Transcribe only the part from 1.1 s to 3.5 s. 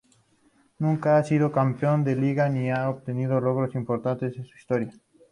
ha sido campeón de liga ni han obtenido